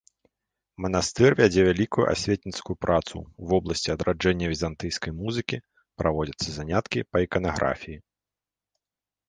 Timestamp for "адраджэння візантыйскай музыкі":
3.97-5.57